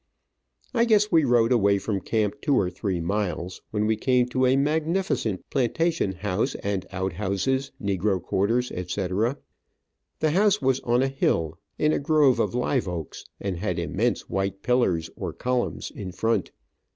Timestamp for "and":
6.63-6.87, 13.39-13.57